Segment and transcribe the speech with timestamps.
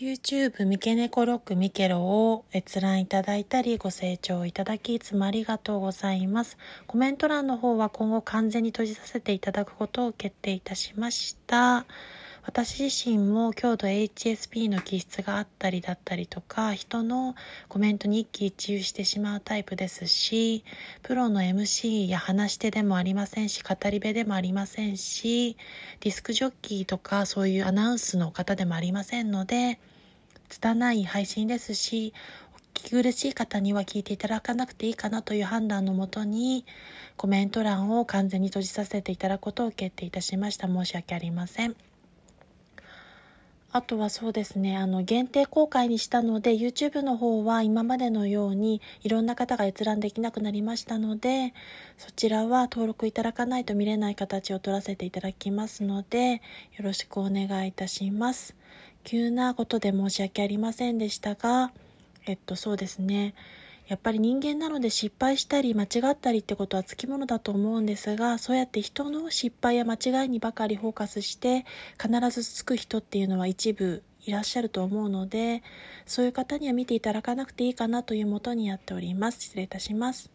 [0.00, 6.56] YouTube ミケネコロックミケロを閲覧いただいたりご清聴いただきいつもありがとうございます。
[6.86, 11.84] コメント欄の方は今後完全に閉じさせていただくことを決定いたしました。
[12.48, 17.34] 私自身も強度 HSP の気質があったりだったりとか人の
[17.68, 20.64] コメントに一喜一憂してしまうタイプですし
[21.02, 25.58] プロの MC や話し手でもありませんし語り部でもありませんし
[26.00, 29.78] ディスクジョッキーとかそういうアナウンスの方でもありませんので
[30.48, 32.14] 拙い配信ですし
[32.72, 36.64] 聞き苦しい方には聞いていただかなくていいかなという判断のもとに
[37.18, 40.66] コメント欄を完全に閉じさせていただくことを決定いたしました。
[40.66, 41.76] 申し訳ありません。
[43.70, 51.52] あとはそうですね、あの、限定公開にしたので、YouTube の方は今までのようにいろんな方が閲覧できなくなりましたので、
[51.98, 56.40] そちらは登録いただかないと見れない形を取らせていただきますので、よ
[56.80, 58.56] ろしくお願いいたします。
[59.04, 61.70] 急なことで申し訳ありませんでしたが、
[62.24, 63.34] えっと、そうですね。
[63.88, 71.64] やっぱり人間なので失敗したり間違ったりってことはつきものだと思うんですがそうやって人の失敗や間違いにばかりフォーカスして
[72.00, 75.62] 必ずつく人っていうのは一部いらっしゃると思うので
[76.04, 79.40] そういう方には見ていただかなくていいかなというもとにやっております。
[79.40, 80.30] 失礼いたします。